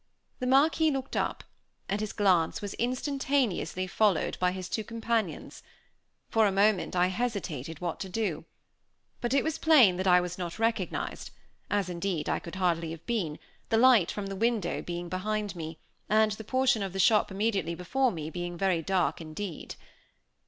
The 0.39 0.47
Marquis 0.47 0.89
looked 0.89 1.15
up, 1.15 1.43
and 1.87 2.01
his 2.01 2.11
glance 2.11 2.59
was 2.59 2.73
instantaneously 2.79 3.85
followed 3.85 4.35
by 4.39 4.51
his 4.51 4.67
two 4.67 4.83
companions. 4.83 5.61
For 6.27 6.47
a 6.47 6.51
moment 6.51 6.95
I 6.95 7.09
hesitated 7.09 7.81
what 7.81 7.99
to 7.99 8.09
do. 8.09 8.45
But 9.21 9.35
it 9.35 9.43
was 9.43 9.59
plain 9.59 9.97
that 9.97 10.07
I 10.07 10.19
was 10.19 10.39
not 10.39 10.57
recognized, 10.57 11.29
as 11.69 11.87
indeed 11.87 12.29
I 12.29 12.39
could 12.39 12.55
hardly 12.55 12.89
have 12.89 13.05
been, 13.05 13.37
the 13.69 13.77
light 13.77 14.09
from 14.09 14.25
the 14.25 14.35
window 14.35 14.81
being 14.81 15.07
behind 15.07 15.55
me, 15.55 15.77
and 16.09 16.31
the 16.31 16.43
portion 16.43 16.81
of 16.81 16.93
the 16.93 16.99
shop 16.99 17.29
immediately 17.29 17.75
before 17.75 18.11
me 18.11 18.31
being 18.31 18.57
very 18.57 18.81
dark 18.81 19.21
indeed. 19.21 19.75